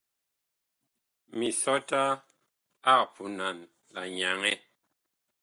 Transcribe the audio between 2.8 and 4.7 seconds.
ag punan la nyaŋɛ.